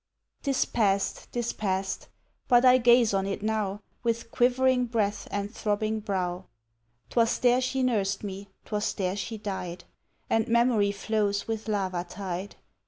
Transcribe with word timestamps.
'Tis 0.41 0.65
past, 0.65 1.27
'tis 1.31 1.53
past, 1.53 2.07
but 2.47 2.65
I 2.65 2.79
gaze 2.79 3.13
on 3.13 3.27
it 3.27 3.43
now 3.43 3.81
With 4.01 4.31
quivering 4.31 4.85
breath 4.87 5.27
and 5.29 5.53
throbbing 5.55 5.99
brow: 5.99 6.45
'Twas 7.11 7.37
there 7.37 7.61
she 7.61 7.83
nursed 7.83 8.23
me, 8.23 8.47
'twas 8.65 8.95
there 8.95 9.15
she 9.15 9.37
died; 9.37 9.83
And 10.27 10.47
memory 10.47 10.91
flows 10.91 11.47
with 11.47 11.67
lava 11.67 12.03
tide. 12.03 12.55